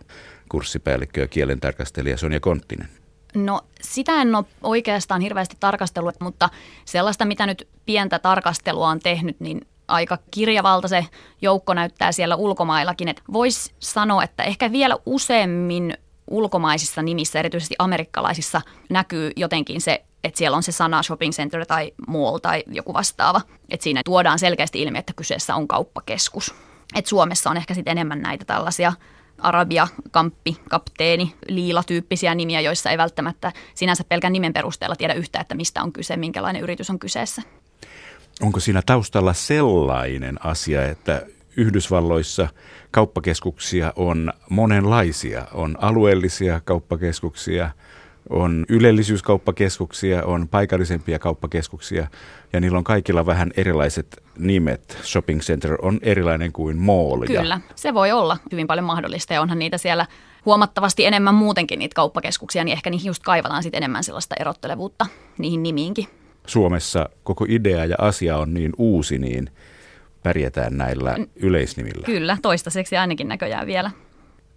Kurssipäällikkö 0.49 1.21
ja 1.21 1.27
kielentarkastelija 1.27 2.17
Sonja 2.17 2.39
Konttinen. 2.39 2.89
No 3.35 3.61
sitä 3.81 4.21
en 4.21 4.35
ole 4.35 4.45
oikeastaan 4.63 5.21
hirveästi 5.21 5.57
tarkastellut, 5.59 6.15
mutta 6.19 6.49
sellaista, 6.85 7.25
mitä 7.25 7.45
nyt 7.45 7.67
pientä 7.85 8.19
tarkastelua 8.19 8.87
on 8.87 8.99
tehnyt, 8.99 9.39
niin 9.39 9.61
aika 9.87 10.17
kirjavalta 10.31 10.87
se 10.87 11.05
joukko 11.41 11.73
näyttää 11.73 12.11
siellä 12.11 12.35
ulkomaillakin. 12.35 13.15
Voisi 13.33 13.73
sanoa, 13.79 14.23
että 14.23 14.43
ehkä 14.43 14.71
vielä 14.71 14.97
useammin 15.05 15.93
ulkomaisissa 16.27 17.01
nimissä, 17.01 17.39
erityisesti 17.39 17.75
amerikkalaisissa, 17.79 18.61
näkyy 18.89 19.31
jotenkin 19.35 19.81
se, 19.81 20.03
että 20.23 20.37
siellä 20.37 20.57
on 20.57 20.63
se 20.63 20.71
sana 20.71 21.03
shopping 21.03 21.33
center 21.33 21.65
tai 21.65 21.91
mall 22.07 22.37
tai 22.37 22.63
joku 22.67 22.93
vastaava. 22.93 23.41
Että 23.69 23.83
siinä 23.83 24.01
tuodaan 24.05 24.39
selkeästi 24.39 24.81
ilmi, 24.81 24.97
että 24.97 25.13
kyseessä 25.15 25.55
on 25.55 25.67
kauppakeskus. 25.67 26.55
Et 26.95 27.05
Suomessa 27.05 27.49
on 27.49 27.57
ehkä 27.57 27.73
sitten 27.73 27.91
enemmän 27.91 28.21
näitä 28.21 28.45
tällaisia 28.45 28.93
Arabia, 29.37 29.87
Kamppi, 30.11 30.57
Kapteeni, 30.69 31.35
Liila-tyyppisiä 31.47 32.35
nimiä, 32.35 32.61
joissa 32.61 32.89
ei 32.89 32.97
välttämättä 32.97 33.51
sinänsä 33.75 34.03
pelkän 34.03 34.33
nimen 34.33 34.53
perusteella 34.53 34.95
tiedä 34.95 35.13
yhtä, 35.13 35.39
että 35.39 35.55
mistä 35.55 35.83
on 35.83 35.93
kyse, 35.93 36.17
minkälainen 36.17 36.61
yritys 36.61 36.89
on 36.89 36.99
kyseessä. 36.99 37.41
Onko 38.41 38.59
siinä 38.59 38.81
taustalla 38.85 39.33
sellainen 39.33 40.45
asia, 40.45 40.85
että 40.85 41.25
Yhdysvalloissa 41.57 42.47
kauppakeskuksia 42.91 43.93
on 43.95 44.33
monenlaisia. 44.49 45.47
On 45.53 45.77
alueellisia 45.81 46.59
kauppakeskuksia, 46.59 47.69
on 48.29 48.65
ylellisyyskauppakeskuksia, 48.69 50.23
on 50.23 50.47
paikallisempia 50.47 51.19
kauppakeskuksia 51.19 52.07
ja 52.53 52.59
niillä 52.59 52.77
on 52.77 52.83
kaikilla 52.83 53.25
vähän 53.25 53.51
erilaiset 53.57 54.23
nimet. 54.37 54.97
Shopping 55.03 55.39
center 55.39 55.77
on 55.81 55.99
erilainen 56.01 56.51
kuin 56.51 56.77
mall. 56.77 57.25
Kyllä, 57.27 57.61
se 57.75 57.93
voi 57.93 58.11
olla 58.11 58.37
hyvin 58.51 58.67
paljon 58.67 58.85
mahdollista 58.85 59.33
ja 59.33 59.41
onhan 59.41 59.59
niitä 59.59 59.77
siellä 59.77 60.05
huomattavasti 60.45 61.05
enemmän 61.05 61.35
muutenkin 61.35 61.79
niitä 61.79 61.95
kauppakeskuksia, 61.95 62.63
niin 62.63 62.73
ehkä 62.73 62.89
niihin 62.89 63.07
just 63.07 63.23
kaivataan 63.23 63.63
sitten 63.63 63.77
enemmän 63.77 64.03
sellaista 64.03 64.35
erottelevuutta 64.39 65.05
niihin 65.37 65.63
nimiinkin. 65.63 66.07
Suomessa 66.47 67.09
koko 67.23 67.45
idea 67.49 67.85
ja 67.85 67.95
asia 67.99 68.37
on 68.37 68.53
niin 68.53 68.71
uusi, 68.77 69.17
niin 69.17 69.49
pärjätään 70.23 70.77
näillä 70.77 71.17
yleisnimillä. 71.35 72.05
Kyllä, 72.05 72.37
toistaiseksi 72.41 72.97
ainakin 72.97 73.27
näköjään 73.27 73.67
vielä. 73.67 73.91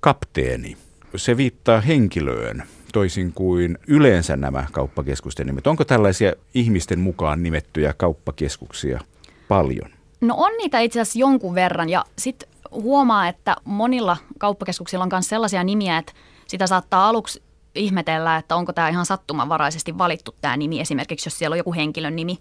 Kapteeni. 0.01 0.77
Se 1.17 1.37
viittaa 1.37 1.81
henkilöön 1.81 2.63
toisin 2.95 3.33
kuin 3.33 3.79
yleensä 3.87 4.37
nämä 4.37 4.67
kauppakeskusten 4.73 5.47
nimet. 5.47 5.67
Onko 5.67 5.85
tällaisia 5.85 6.33
ihmisten 6.55 7.01
mukaan 7.01 7.43
nimettyjä 7.43 7.93
kauppakeskuksia 7.93 9.01
paljon? 9.49 9.91
No 10.21 10.35
on 10.37 10.51
niitä 10.59 10.81
itse 10.81 11.01
asiassa 11.01 11.19
jonkun 11.19 11.55
verran 11.55 11.89
ja 11.89 12.05
sitten 12.19 12.49
huomaa, 12.71 13.29
että 13.29 13.57
monilla 13.65 14.17
kauppakeskuksilla 14.39 15.05
on 15.05 15.11
myös 15.13 15.29
sellaisia 15.29 15.65
nimiä, 15.65 15.99
että 15.99 16.13
sitä 16.47 16.67
saattaa 16.67 17.09
aluksi 17.09 17.43
ihmetellä, 17.75 18.37
että 18.37 18.57
onko 18.57 18.73
tämä 18.73 18.89
ihan 18.89 19.07
sattumanvaraisesti 19.07 19.99
valittu 19.99 20.35
tämä 20.41 20.57
nimi, 20.57 20.81
esimerkiksi 20.81 21.27
jos 21.27 21.39
siellä 21.39 21.55
on 21.55 21.59
joku 21.59 21.75
henkilön 21.75 22.17
nimi. 22.17 22.39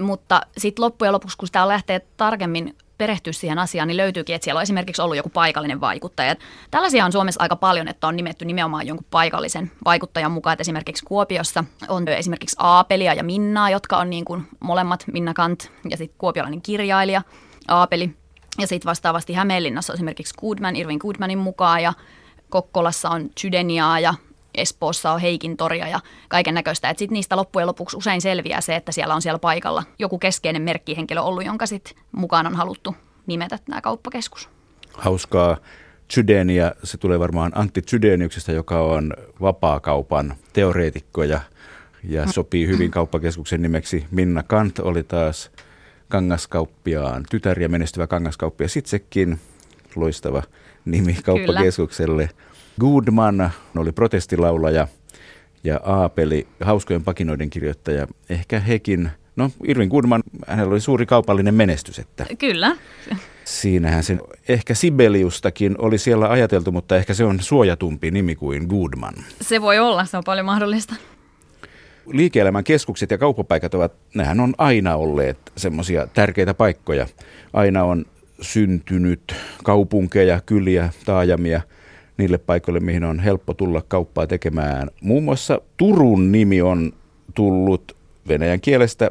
Mutta 0.00 0.40
sitten 0.58 0.82
loppujen 0.82 1.12
lopuksi, 1.12 1.38
kun 1.38 1.48
sitä 1.48 1.68
lähtee 1.68 2.00
tarkemmin 2.16 2.76
perehtyä 2.98 3.32
siihen 3.32 3.58
asiaan, 3.58 3.88
niin 3.88 3.96
löytyykin, 3.96 4.34
että 4.34 4.44
siellä 4.44 4.58
on 4.58 4.62
esimerkiksi 4.62 5.02
ollut 5.02 5.16
joku 5.16 5.28
paikallinen 5.28 5.80
vaikuttaja. 5.80 6.36
Tällaisia 6.70 7.04
on 7.04 7.12
Suomessa 7.12 7.42
aika 7.42 7.56
paljon, 7.56 7.88
että 7.88 8.06
on 8.06 8.16
nimetty 8.16 8.44
nimenomaan 8.44 8.86
jonkun 8.86 9.06
paikallisen 9.10 9.70
vaikuttajan 9.84 10.32
mukaan. 10.32 10.52
Että 10.52 10.62
esimerkiksi 10.62 11.04
Kuopiossa 11.04 11.64
on 11.88 12.08
esimerkiksi 12.08 12.56
Aapelia 12.58 13.14
ja 13.14 13.24
Minnaa, 13.24 13.70
jotka 13.70 13.96
on 13.96 14.10
niin 14.10 14.24
kuin 14.24 14.48
molemmat 14.60 15.04
Minna 15.12 15.34
Kant 15.34 15.70
ja 15.90 15.96
sitten 15.96 16.18
kuopiolainen 16.18 16.62
kirjailija 16.62 17.22
Aapeli. 17.68 18.16
Ja 18.58 18.66
sitten 18.66 18.88
vastaavasti 18.90 19.32
Hämeenlinnassa 19.32 19.92
on 19.92 19.94
esimerkiksi 19.94 20.34
Goodman, 20.40 20.76
Irvin 20.76 20.98
Goodmanin 20.98 21.38
mukaan 21.38 21.82
ja 21.82 21.92
Kokkolassa 22.50 23.10
on 23.10 23.30
Chydeniaa 23.40 24.00
ja 24.00 24.14
Espoossa 24.54 25.12
on 25.12 25.20
Heikin 25.20 25.56
toria 25.56 25.88
ja 25.88 26.00
kaiken 26.28 26.54
näköistä. 26.54 26.90
Että 26.90 26.98
sitten 26.98 27.14
niistä 27.14 27.36
loppujen 27.36 27.66
lopuksi 27.66 27.96
usein 27.96 28.20
selviää 28.20 28.60
se, 28.60 28.76
että 28.76 28.92
siellä 28.92 29.14
on 29.14 29.22
siellä 29.22 29.38
paikalla 29.38 29.82
joku 29.98 30.18
keskeinen 30.18 30.62
merkkihenkilö 30.62 31.20
ollut, 31.20 31.44
jonka 31.44 31.66
sitten 31.66 31.96
mukaan 32.12 32.46
on 32.46 32.54
haluttu 32.54 32.96
nimetä 33.26 33.58
tämä 33.64 33.80
kauppakeskus. 33.80 34.48
Hauskaa. 34.92 35.56
Zydenia, 36.14 36.72
se 36.84 36.98
tulee 36.98 37.18
varmaan 37.18 37.52
Antti 37.54 37.82
Zydeniuksesta, 37.82 38.52
joka 38.52 38.80
on 38.80 39.12
vapaakaupan 39.40 40.34
teoreetikko 40.52 41.24
ja, 41.24 41.40
ja 42.08 42.32
sopii 42.32 42.66
hyvin 42.66 42.90
kauppakeskuksen 42.90 43.62
nimeksi. 43.62 44.06
Minna 44.10 44.42
Kant 44.42 44.78
oli 44.78 45.02
taas 45.02 45.50
kangaskauppiaan 46.08 47.24
tytär 47.30 47.60
ja 47.60 47.68
menestyvä 47.68 48.06
kangaskauppia 48.06 48.68
Sitsekin, 48.68 49.40
loistava 49.96 50.42
nimi 50.84 51.16
kauppakeskukselle. 51.24 52.28
Kyllä. 52.28 52.53
Goodman 52.80 53.50
oli 53.76 53.92
protestilaulaja 53.92 54.88
ja 55.64 55.80
Aapeli 55.84 56.46
hauskojen 56.60 57.04
pakinoiden 57.04 57.50
kirjoittaja. 57.50 58.06
Ehkä 58.30 58.60
hekin, 58.60 59.10
no 59.36 59.50
Irvin 59.64 59.88
Goodman, 59.88 60.22
hänellä 60.46 60.72
oli 60.72 60.80
suuri 60.80 61.06
kaupallinen 61.06 61.54
menestys. 61.54 61.98
Että 61.98 62.26
Kyllä. 62.38 62.76
Siinähän 63.44 64.04
sen, 64.04 64.20
ehkä 64.48 64.74
Sibeliustakin 64.74 65.74
oli 65.78 65.98
siellä 65.98 66.28
ajateltu, 66.28 66.72
mutta 66.72 66.96
ehkä 66.96 67.14
se 67.14 67.24
on 67.24 67.40
suojatumpi 67.40 68.10
nimi 68.10 68.34
kuin 68.34 68.66
Goodman. 68.66 69.14
Se 69.40 69.60
voi 69.62 69.78
olla, 69.78 70.04
se 70.04 70.16
on 70.16 70.24
paljon 70.26 70.46
mahdollista. 70.46 70.94
Liike-elämän 72.12 72.64
keskukset 72.64 73.10
ja 73.10 73.18
kauppapaikat 73.18 73.74
ovat, 73.74 73.92
nehän 74.14 74.40
on 74.40 74.54
aina 74.58 74.96
olleet 74.96 75.38
semmoisia 75.56 76.06
tärkeitä 76.06 76.54
paikkoja. 76.54 77.06
Aina 77.52 77.84
on 77.84 78.04
syntynyt 78.40 79.34
kaupunkeja, 79.64 80.40
kyliä, 80.46 80.92
taajamia 81.04 81.60
niille 82.16 82.38
paikoille, 82.38 82.80
mihin 82.80 83.04
on 83.04 83.20
helppo 83.20 83.54
tulla 83.54 83.82
kauppaa 83.88 84.26
tekemään. 84.26 84.90
Muun 85.00 85.24
muassa 85.24 85.60
Turun 85.76 86.32
nimi 86.32 86.62
on 86.62 86.92
tullut 87.34 87.96
venäjän 88.28 88.60
kielestä 88.60 89.10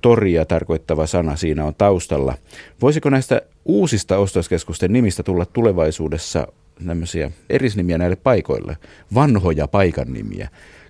toria 0.00 0.44
tarkoittava 0.44 1.06
sana 1.06 1.36
siinä 1.36 1.64
on 1.64 1.74
taustalla. 1.74 2.34
Voisiko 2.80 3.10
näistä 3.10 3.42
uusista 3.64 4.18
ostoskeskusten 4.18 4.92
nimistä 4.92 5.22
tulla 5.22 5.46
tulevaisuudessa 5.46 6.46
tämmöisiä 6.86 7.30
erisnimiä 7.50 7.98
näille 7.98 8.16
paikoille, 8.16 8.76
vanhoja 9.14 9.68
paikan 9.68 10.12
nimiä, 10.12 10.48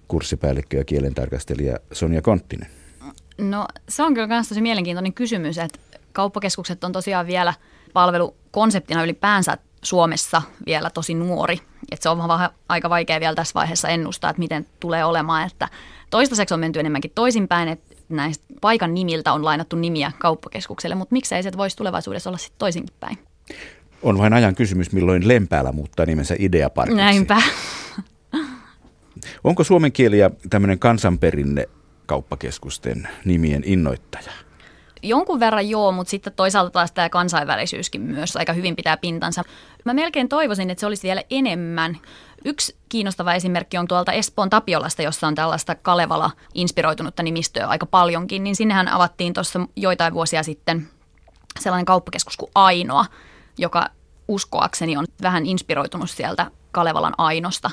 kurssipäällikkö 0.09 0.77
ja 0.77 0.85
kielentarkastelija 0.85 1.77
Sonja 1.93 2.23
Konttinen? 2.23 2.69
No 3.39 3.67
se 3.89 4.03
on 4.03 4.15
kyllä 4.15 4.27
myös 4.27 4.49
tosi 4.49 4.61
mielenkiintoinen 4.61 5.13
kysymys, 5.13 5.59
että 5.59 5.79
kauppakeskukset 6.13 6.85
on 6.85 6.93
tosiaan 6.93 7.27
vielä 7.27 7.55
palvelukonseptina 7.93 9.05
ylipäänsä 9.05 9.59
Suomessa 9.83 10.43
vielä 10.67 10.91
tosi 10.91 11.15
nuori. 11.15 11.59
Et 11.93 12.03
se 12.03 12.09
on 12.09 12.19
vähän 12.19 12.51
aika 12.69 12.91
vaikea 12.91 13.21
vielä 13.21 13.35
tässä 13.35 13.55
vaiheessa 13.55 13.89
ennustaa, 13.89 14.31
että 14.31 14.41
miten 14.41 14.67
tulee 14.81 15.05
olemaan. 15.05 15.47
Että 15.47 15.69
toistaiseksi 16.11 16.55
on 16.55 16.61
menty 16.61 16.81
enemmänkin 16.81 17.13
toisinpäin, 17.15 17.69
että 17.69 17.95
näistä 18.09 18.45
paikan 18.61 18.95
nimiltä 18.95 19.33
on 19.33 19.45
lainattu 19.45 19.77
nimiä 19.77 20.13
kauppakeskukselle, 20.19 20.95
mutta 20.95 21.13
miksei 21.13 21.43
se 21.43 21.53
voisi 21.57 21.77
tulevaisuudessa 21.77 22.31
olla 22.31 22.39
sitten 22.39 22.59
toisinkin 22.59 22.95
päin? 23.01 23.19
On 24.03 24.19
vain 24.19 24.33
ajan 24.33 24.55
kysymys, 24.55 24.93
milloin 24.93 25.29
Lempäällä 25.29 25.73
muuttaa 25.73 26.07
nimensä 26.07 26.35
Ideaparkiksi. 26.39 26.97
Näinpä. 26.97 27.43
Onko 29.45 29.65
suomen 29.65 29.93
kieli 29.93 30.19
ja 30.19 30.31
tämmöinen 30.51 30.79
kansanperinne 30.79 31.69
kauppakeskusten 32.07 33.09
nimien 33.25 33.63
innoittaja? 33.67 34.33
Jonkun 35.03 35.41
verran 35.41 35.69
joo, 35.69 35.93
mutta 35.93 36.11
sitten 36.11 36.33
toisaalta 36.33 36.71
taas 36.71 36.93
tämä 36.93 37.09
kansainvälisyyskin 37.09 38.01
myös 38.01 38.37
aika 38.37 38.53
hyvin 38.53 38.77
pitää 38.77 38.97
pintansa. 38.97 39.43
Mä 39.85 39.95
melkein 39.95 40.29
toivoisin, 40.29 40.71
että 40.71 40.81
se 40.81 40.87
olisi 40.87 41.07
vielä 41.07 41.23
enemmän. 41.31 41.99
Yksi 42.45 42.77
kiinnostava 42.89 43.35
esimerkki 43.35 43.79
on 43.79 43.89
tuolta 43.89 44.13
Espoon 44.13 44.51
Tapiolasta, 44.51 45.03
jossa 45.03 45.27
on 45.27 45.35
tällaista 45.35 45.75
Kalevala-inspiroitunutta 45.75 47.23
nimistöä 47.23 47.67
aika 47.67 47.87
paljonkin, 47.87 48.45
niin 48.45 48.57
sinnehän 48.57 48.89
avattiin 48.89 49.33
tuossa 49.33 49.61
joitain 49.77 50.15
vuosia 50.15 50.43
sitten 50.43 50.89
sellainen 51.61 51.85
kauppakeskus 51.85 52.37
kuin 52.37 52.51
Ainoa, 52.55 53.07
joka 53.59 53.87
uskoakseni 54.29 54.97
on 54.97 55.05
vähän 55.23 55.47
inspiroitunut 55.47 56.11
sieltä 56.11 56.51
Kalevalan 56.73 57.15
Ainosta. 57.19 57.71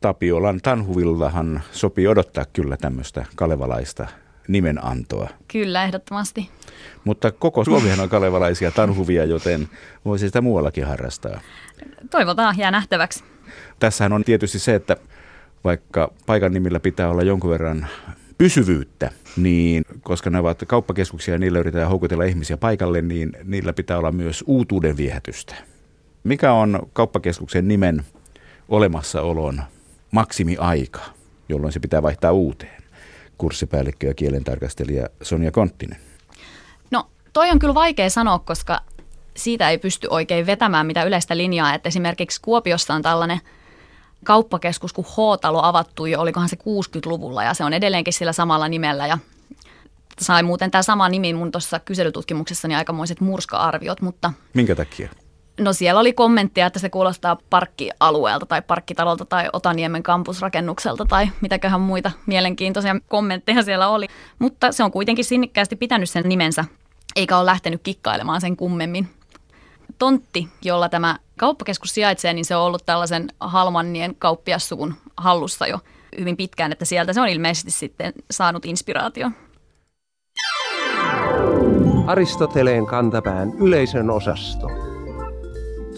Tapiolan 0.00 0.60
Tanhuvillahan 0.62 1.62
sopii 1.72 2.08
odottaa 2.08 2.44
kyllä 2.52 2.76
tämmöistä 2.76 3.24
kalevalaista 3.36 4.06
nimenantoa. 4.52 5.28
Kyllä, 5.48 5.84
ehdottomasti. 5.84 6.50
Mutta 7.04 7.32
koko 7.32 7.64
Suomihan 7.64 8.00
on 8.00 8.08
kalevalaisia 8.08 8.70
tanhuvia, 8.70 9.24
joten 9.24 9.68
voisi 10.04 10.26
sitä 10.26 10.40
muuallakin 10.40 10.86
harrastaa. 10.86 11.40
Toivotaan, 12.10 12.58
jää 12.58 12.70
nähtäväksi. 12.70 13.24
Tässähän 13.78 14.12
on 14.12 14.24
tietysti 14.24 14.58
se, 14.58 14.74
että 14.74 14.96
vaikka 15.64 16.12
paikan 16.26 16.52
nimillä 16.52 16.80
pitää 16.80 17.10
olla 17.10 17.22
jonkun 17.22 17.50
verran 17.50 17.86
pysyvyyttä, 18.38 19.10
niin 19.36 19.84
koska 20.02 20.30
ne 20.30 20.38
ovat 20.38 20.62
kauppakeskuksia 20.66 21.34
ja 21.34 21.38
niillä 21.38 21.58
yritetään 21.58 21.88
houkutella 21.88 22.24
ihmisiä 22.24 22.56
paikalle, 22.56 23.02
niin 23.02 23.32
niillä 23.44 23.72
pitää 23.72 23.98
olla 23.98 24.12
myös 24.12 24.44
uutuuden 24.46 24.96
viehätystä. 24.96 25.54
Mikä 26.24 26.52
on 26.52 26.88
kauppakeskuksen 26.92 27.68
nimen 27.68 28.04
olemassaolon 28.68 29.62
maksimiaika, 30.10 31.00
jolloin 31.48 31.72
se 31.72 31.80
pitää 31.80 32.02
vaihtaa 32.02 32.32
uuteen? 32.32 32.79
Kurssipäällikkö 33.40 34.06
ja 34.06 34.14
kielentarkastelija 34.14 35.06
Sonja 35.22 35.50
Konttinen. 35.50 35.98
No 36.90 37.06
toi 37.32 37.50
on 37.50 37.58
kyllä 37.58 37.74
vaikea 37.74 38.10
sanoa, 38.10 38.38
koska 38.38 38.80
siitä 39.36 39.70
ei 39.70 39.78
pysty 39.78 40.06
oikein 40.10 40.46
vetämään 40.46 40.86
mitä 40.86 41.02
yleistä 41.02 41.36
linjaa. 41.36 41.74
Että 41.74 41.88
esimerkiksi 41.88 42.40
Kuopiossa 42.40 42.94
on 42.94 43.02
tällainen 43.02 43.40
kauppakeskus 44.24 44.92
kuin 44.92 45.06
H-talo 45.06 45.62
avattu 45.62 46.06
jo, 46.06 46.20
olikohan 46.20 46.48
se 46.48 46.56
60-luvulla 46.56 47.44
ja 47.44 47.54
se 47.54 47.64
on 47.64 47.72
edelleenkin 47.72 48.12
sillä 48.12 48.32
samalla 48.32 48.68
nimellä 48.68 49.06
ja 49.06 49.18
sai 50.20 50.42
muuten 50.42 50.70
tämä 50.70 50.82
sama 50.82 51.08
nimi 51.08 51.34
mun 51.34 51.52
tuossa 51.52 51.78
kyselytutkimuksessani 51.78 52.74
aikamoiset 52.74 53.20
murska-arviot, 53.20 54.00
mutta... 54.00 54.32
Minkä 54.54 54.74
takia? 54.74 55.08
No 55.60 55.72
siellä 55.72 56.00
oli 56.00 56.12
kommenttia, 56.12 56.66
että 56.66 56.78
se 56.78 56.90
kuulostaa 56.90 57.36
parkkialueelta 57.50 58.46
tai 58.46 58.62
parkkitalolta 58.62 59.24
tai 59.24 59.48
Otaniemen 59.52 60.02
kampusrakennukselta 60.02 61.04
tai 61.04 61.28
mitäköhän 61.40 61.80
muita 61.80 62.10
mielenkiintoisia 62.26 62.96
kommentteja 63.08 63.62
siellä 63.62 63.88
oli. 63.88 64.06
Mutta 64.38 64.72
se 64.72 64.84
on 64.84 64.90
kuitenkin 64.90 65.24
sinnikkäästi 65.24 65.76
pitänyt 65.76 66.10
sen 66.10 66.28
nimensä, 66.28 66.64
eikä 67.16 67.38
ole 67.38 67.46
lähtenyt 67.46 67.80
kikkailemaan 67.82 68.40
sen 68.40 68.56
kummemmin 68.56 69.08
tontti, 69.98 70.48
jolla 70.64 70.88
tämä 70.88 71.16
kauppakeskus 71.36 71.94
sijaitsee, 71.94 72.32
niin 72.32 72.44
se 72.44 72.56
on 72.56 72.62
ollut 72.62 72.86
tällaisen 72.86 73.28
Halmannien 73.40 74.14
kauppiassuvun 74.18 74.94
hallussa 75.16 75.66
jo 75.66 75.78
hyvin 76.18 76.36
pitkään, 76.36 76.72
että 76.72 76.84
sieltä 76.84 77.12
se 77.12 77.20
on 77.20 77.28
ilmeisesti 77.28 77.70
sitten 77.70 78.12
saanut 78.30 78.64
inspiraatio. 78.64 79.30
Aristoteleen 82.06 82.86
kantapään 82.86 83.52
yleisön 83.58 84.10
osasto. 84.10 84.89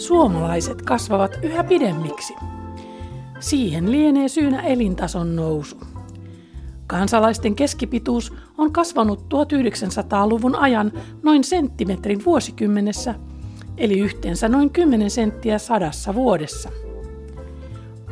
Suomalaiset 0.06 0.82
kasvavat 0.82 1.38
yhä 1.42 1.64
pidemmiksi. 1.64 2.34
Siihen 3.40 3.92
lienee 3.92 4.28
syynä 4.28 4.62
elintason 4.62 5.36
nousu. 5.36 5.76
Kansalaisten 6.86 7.54
keskipituus 7.54 8.32
on 8.58 8.72
kasvanut 8.72 9.20
1900-luvun 9.20 10.56
ajan 10.56 10.92
noin 11.22 11.44
senttimetrin 11.44 12.24
vuosikymmenessä– 12.24 13.14
eli 13.78 13.98
yhteensä 13.98 14.48
noin 14.48 14.70
10 14.70 15.10
senttiä 15.10 15.58
sadassa 15.58 16.14
vuodessa. 16.14 16.70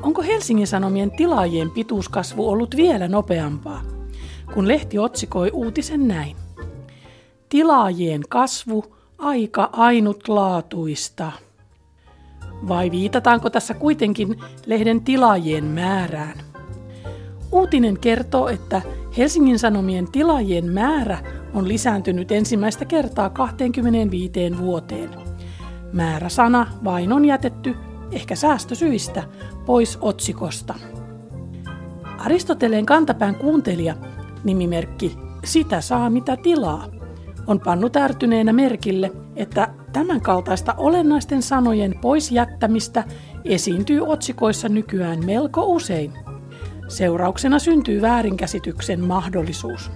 Onko 0.03 0.23
Helsingin 0.23 0.67
Sanomien 0.67 1.11
tilaajien 1.11 1.71
pituuskasvu 1.71 2.49
ollut 2.49 2.77
vielä 2.77 3.09
nopeampaa, 3.09 3.83
kun 4.55 4.69
lehti 4.69 4.99
otsikoi 4.99 5.51
uutisen 5.53 6.09
näin? 6.09 6.37
Tilaajien 7.49 8.23
kasvu 8.29 8.85
aika 9.19 9.71
ainutlaatuista. 9.73 11.33
Vai 12.69 12.91
viitataanko 12.91 13.51
tässä 13.51 13.75
kuitenkin 13.75 14.37
lehden 14.67 15.01
tilaajien 15.01 15.65
määrään? 15.65 16.39
Uutinen 17.53 17.99
kertoo, 17.99 18.49
että 18.49 18.83
Helsingin 19.17 19.59
Sanomien 19.59 20.13
tilaajien 20.13 20.73
määrä 20.73 21.19
on 21.55 21.69
lisääntynyt 21.69 22.33
ensimmäistä 22.33 22.85
kertaa 22.85 23.31
25 23.31 24.59
vuoteen– 24.59 25.11
Määräsana 25.93 26.67
vain 26.85 27.13
on 27.13 27.25
jätetty, 27.25 27.77
ehkä 28.13 28.35
säästösyistä, 28.35 29.23
pois 29.67 29.99
otsikosta. 30.01 30.75
Aristoteleen 32.19 32.87
kantapään 32.87 33.35
kuuntelija, 33.35 33.95
nimimerkki 34.45 35.19
Sitä 35.45 35.81
saa 35.81 36.11
mitä 36.11 36.37
tilaa, 36.37 36.87
on 37.47 37.61
pannut 37.61 37.97
ärtyneenä 37.97 38.53
merkille, 38.53 39.13
että 39.41 39.69
tämänkaltaista 39.93 40.75
olennaisten 40.77 41.43
sanojen 41.43 41.95
pois 42.01 42.33
jättämistä 42.33 43.05
esiintyy 43.45 44.01
otsikoissa 44.07 44.69
nykyään 44.69 45.27
melko 45.27 45.65
usein. 45.67 46.13
Seurauksena 46.89 47.59
syntyy 47.59 48.03
väärinkäsityksen 48.03 49.01
mahdollisuus. 49.01 49.91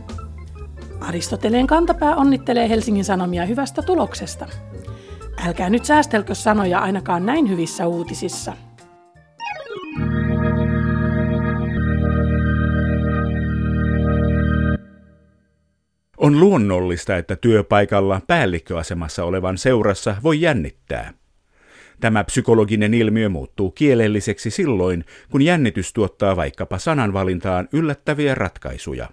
Aristoteleen 1.00 1.66
kantapää 1.66 2.16
onnittelee 2.16 2.68
Helsingin 2.68 3.04
Sanomia 3.04 3.46
hyvästä 3.46 3.82
tuloksesta. 3.82 4.46
Älkää 5.46 5.70
nyt 5.70 5.84
säästelkö 5.84 6.34
sanoja 6.34 6.78
ainakaan 6.78 7.26
näin 7.26 7.48
hyvissä 7.48 7.86
uutisissa. 7.86 8.52
On 16.24 16.40
luonnollista, 16.40 17.16
että 17.16 17.36
työpaikalla 17.36 18.20
päällikköasemassa 18.26 19.24
olevan 19.24 19.58
seurassa 19.58 20.16
voi 20.22 20.40
jännittää. 20.40 21.12
Tämä 22.00 22.24
psykologinen 22.24 22.94
ilmiö 22.94 23.28
muuttuu 23.28 23.70
kielelliseksi 23.70 24.50
silloin, 24.50 25.04
kun 25.30 25.42
jännitys 25.42 25.92
tuottaa 25.92 26.36
vaikkapa 26.36 26.78
sananvalintaan 26.78 27.68
yllättäviä 27.72 28.34
ratkaisuja. 28.34 29.08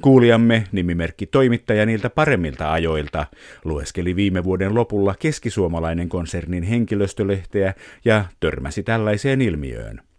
Kuulijamme, 0.00 0.64
nimimerkki 0.72 1.26
toimittaja 1.26 1.86
niiltä 1.86 2.10
paremmilta 2.10 2.72
ajoilta, 2.72 3.26
lueskeli 3.64 4.16
viime 4.16 4.44
vuoden 4.44 4.74
lopulla 4.74 5.14
keskisuomalainen 5.18 6.08
konsernin 6.08 6.62
henkilöstölehteä 6.62 7.74
ja 8.04 8.24
törmäsi 8.40 8.82
tällaiseen 8.82 9.42
ilmiöön. 9.42 10.11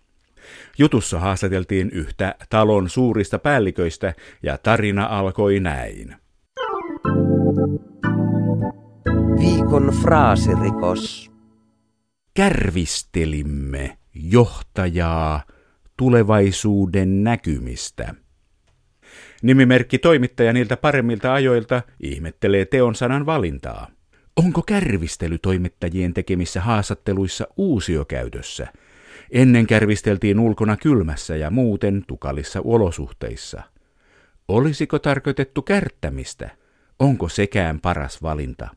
Jutussa 0.78 1.20
haastateltiin 1.20 1.90
yhtä 1.90 2.36
talon 2.50 2.90
suurista 2.90 3.40
päälliköistä 3.40 4.14
ja 4.44 4.58
tarina 4.58 5.06
alkoi 5.06 5.60
näin. 5.60 6.16
Viikon 9.40 9.94
fraasirikos. 10.02 11.32
Kärvistelimme 12.34 13.98
johtajaa 14.14 15.44
tulevaisuuden 15.98 17.24
näkymistä. 17.24 18.16
Nimimerkki 19.42 20.00
toimittaja 20.00 20.54
niiltä 20.54 20.78
paremmilta 20.78 21.34
ajoilta 21.34 21.82
ihmettelee 22.00 22.66
teon 22.66 22.96
sanan 22.96 23.26
valintaa. 23.26 23.88
Onko 24.36 24.62
kärvistely 24.62 25.38
toimittajien 25.38 26.14
tekemissä 26.14 26.62
haastatteluissa 26.62 27.48
uusiokäytössä? 27.58 28.68
Ennen 29.32 29.68
kärvisteltiin 29.68 30.40
ulkona 30.40 30.78
kylmässä 30.78 31.36
ja 31.36 31.50
muuten 31.50 32.04
tukalissa 32.08 32.62
olosuhteissa. 32.64 33.64
Olisiko 34.48 35.00
tarkoitettu 35.00 35.62
kärttämistä? 35.62 36.50
Onko 37.00 37.30
sekään 37.30 37.80
paras 37.80 38.22
valinta? 38.22 38.68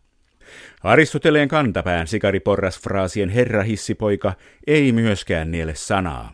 Aristoteleen 0.82 1.48
kantapään 1.48 2.06
sikariporrasfraasien 2.06 3.28
herra 3.28 3.62
hissipoika 3.62 4.34
ei 4.66 4.92
myöskään 4.92 5.50
niele 5.50 5.74
sanaa. 5.74 6.32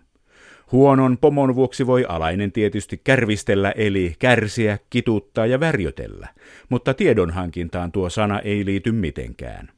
Huonon 0.73 1.19
pomon 1.19 1.55
vuoksi 1.55 1.87
voi 1.87 2.05
alainen 2.09 2.53
tietysti 2.53 3.01
kärvistellä 3.05 3.71
eli 3.71 4.17
kärsiä, 4.19 4.79
kituttaa 4.91 5.47
ja 5.47 5.61
värjötellä, 5.61 6.29
mutta 6.69 6.95
tiedonhankintaan 6.95 7.93
tuo 7.93 8.11
sana 8.11 8.41
ei 8.41 8.65
liity 8.65 8.93
mitenkään. 8.93 9.69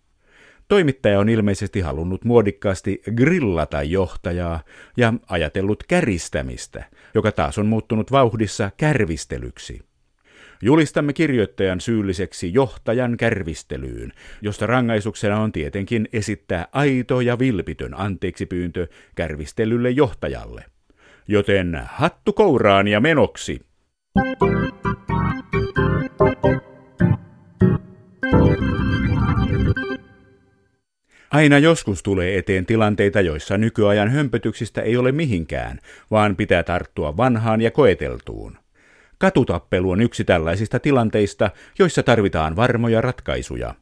Toimittaja 0.68 1.20
on 1.20 1.28
ilmeisesti 1.28 1.80
halunnut 1.80 2.24
muodikkaasti 2.24 3.02
grillata 3.16 3.82
johtajaa 3.82 4.60
ja 4.96 5.14
ajatellut 5.28 5.84
käristämistä, 5.88 6.84
joka 7.14 7.32
taas 7.32 7.58
on 7.58 7.66
muuttunut 7.66 8.12
vauhdissa 8.12 8.70
kärvistelyksi. 8.76 9.80
Julistamme 10.62 11.12
kirjoittajan 11.12 11.80
syylliseksi 11.80 12.54
johtajan 12.54 13.16
kärvistelyyn, 13.16 14.12
josta 14.42 14.66
rangaistuksena 14.66 15.40
on 15.40 15.52
tietenkin 15.52 16.08
esittää 16.12 16.68
aito 16.72 17.20
ja 17.20 17.38
vilpitön 17.38 17.94
anteeksipyyntö 18.00 18.86
kärvistelylle 19.14 19.90
johtajalle. 19.90 20.64
Joten 21.28 21.82
hattu 21.86 22.32
kouraan 22.32 22.88
ja 22.88 23.00
menoksi. 23.00 23.60
Aina 31.34 31.58
joskus 31.58 32.02
tulee 32.02 32.38
eteen 32.38 32.66
tilanteita, 32.66 33.20
joissa 33.20 33.58
nykyajan 33.58 34.08
hömpötyksistä 34.08 34.82
ei 34.82 34.96
ole 34.96 35.12
mihinkään, 35.12 35.78
vaan 36.10 36.36
pitää 36.36 36.62
tarttua 36.62 37.16
vanhaan 37.16 37.60
ja 37.60 37.70
koeteltuun. 37.70 38.58
Katutappelu 39.18 39.90
on 39.90 40.00
yksi 40.00 40.24
tällaisista 40.24 40.78
tilanteista, 40.78 41.50
joissa 41.78 42.02
tarvitaan 42.02 42.56
varmoja 42.56 43.00
ratkaisuja. 43.00 43.74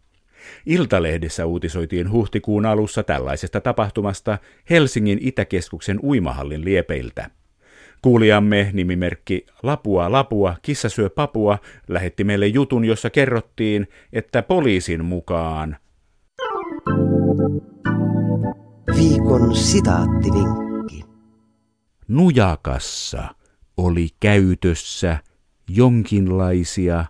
Iltalehdessä 0.66 1.46
uutisoitiin 1.46 2.10
huhtikuun 2.10 2.66
alussa 2.66 3.02
tällaisesta 3.02 3.60
tapahtumasta 3.60 4.38
Helsingin 4.70 5.18
Itäkeskuksen 5.22 6.00
uimahallin 6.02 6.64
liepeiltä. 6.64 7.30
Kuulijamme 8.02 8.70
nimimerkki 8.72 9.46
Lapua 9.62 10.12
Lapua, 10.12 10.56
kissa 10.62 10.88
syö 10.88 11.10
papua, 11.10 11.58
lähetti 11.88 12.24
meille 12.24 12.46
jutun, 12.46 12.84
jossa 12.84 13.10
kerrottiin, 13.10 13.88
että 14.12 14.42
poliisin 14.42 15.04
mukaan 15.04 15.76
Viikon 18.96 19.56
sitaattivinkki. 19.56 21.04
Nujakassa 22.08 23.34
oli 23.76 24.08
käytössä 24.20 25.18
jonkinlaisia 25.68 27.04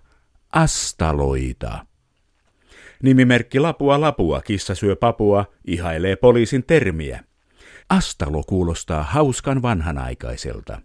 astaloita. 0.52 1.86
Nimimerkki 3.02 3.60
Lapua 3.60 4.00
Lapua, 4.00 4.40
kissa 4.40 4.74
syö 4.74 4.96
papua, 4.96 5.44
ihailee 5.66 6.16
poliisin 6.16 6.64
termiä. 6.64 7.24
Astalo 7.88 8.42
kuulostaa 8.42 9.02
hauskan 9.02 9.62
vanhanaikaiselta. 9.62 10.80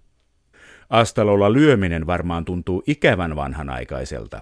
Astalolla 0.90 1.54
lyöminen 1.54 2.08
varmaan 2.08 2.46
tuntuu 2.46 2.84
ikävän 2.88 3.36
vanhanaikaiselta. 3.36 4.42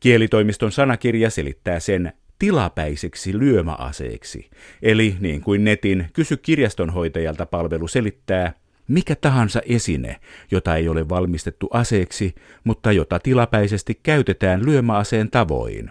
Kielitoimiston 0.00 0.72
sanakirja 0.72 1.30
selittää 1.30 1.80
sen 1.80 2.12
tilapäiseksi 2.38 3.38
lyömäaseeksi, 3.38 4.50
eli 4.82 5.16
niin 5.20 5.40
kuin 5.40 5.64
netin 5.64 6.06
kysy 6.12 6.36
kirjastonhoitajalta 6.36 7.46
palvelu 7.46 7.88
selittää, 7.88 8.52
mikä 8.88 9.16
tahansa 9.16 9.60
esine, 9.66 10.20
jota 10.50 10.76
ei 10.76 10.88
ole 10.88 11.08
valmistettu 11.08 11.68
aseeksi, 11.72 12.34
mutta 12.64 12.92
jota 12.92 13.18
tilapäisesti 13.18 14.00
käytetään 14.02 14.66
lyömäaseen 14.66 15.30
tavoin. 15.30 15.90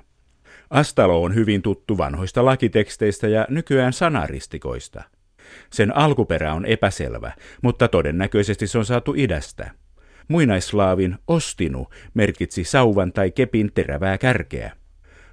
Astalo 0.69 1.23
on 1.23 1.36
hyvin 1.36 1.62
tuttu 1.62 1.97
vanhoista 1.97 2.45
lakiteksteistä 2.45 3.27
ja 3.27 3.47
nykyään 3.49 3.93
sanaristikoista. 3.93 5.03
Sen 5.69 5.97
alkuperä 5.97 6.53
on 6.53 6.65
epäselvä, 6.65 7.31
mutta 7.62 7.88
todennäköisesti 7.88 8.67
se 8.67 8.77
on 8.77 8.86
saatu 8.86 9.13
idästä. 9.17 9.71
Muinaislaavin 10.27 11.17
ostinu 11.27 11.88
merkitsi 12.13 12.63
sauvan 12.63 13.13
tai 13.13 13.31
kepin 13.31 13.71
terävää 13.73 14.17
kärkeä. 14.17 14.71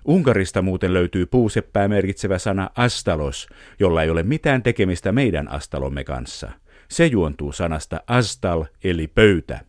Unkarista 0.05 0.63
muuten 0.63 0.95
löytyy 0.95 1.27
puuseppää 1.27 1.89
merkitsevä 1.89 2.39
sana 2.39 2.71
astalos, 2.77 3.49
jolla 3.79 4.03
ei 4.03 4.11
ole 4.11 4.23
mitään 4.23 4.63
tekemistä 4.63 5.13
meidän 5.13 5.49
astalomme 5.49 6.05
kanssa. 6.05 6.51
Se 6.89 7.07
juontuu 7.07 7.53
sanasta 7.53 8.01
astal 8.07 8.65
eli 8.85 9.07
pöytä. 9.07 9.61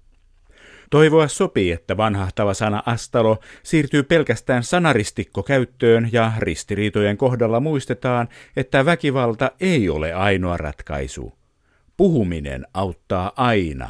Toivoa 0.89 1.28
sopii, 1.28 1.72
että 1.72 1.98
vanhahtava 1.98 2.54
sana 2.54 2.84
astalo 2.86 3.39
siirtyy 3.63 4.04
pelkästään 4.04 4.63
sanaristikko 4.63 5.43
käyttöön 5.43 6.10
ja 6.12 6.32
ristiriitojen 6.38 7.17
kohdalla 7.17 7.60
muistetaan, 7.60 8.28
että 8.56 8.86
väkivalta 8.86 9.52
ei 9.60 9.89
ole 9.89 10.13
ainoa 10.13 10.58
ratkaisu. 10.58 11.34
Puhuminen 11.98 12.67
auttaa 12.74 13.32
aina. 13.36 13.89